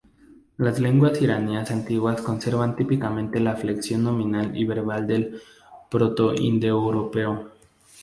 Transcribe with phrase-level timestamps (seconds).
[0.57, 5.39] Las lenguas iranias antiguas conservan típicamente la flexión nominal y verbal del
[5.91, 7.51] proto-indoeuropeo.